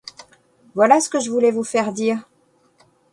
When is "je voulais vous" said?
1.19-1.63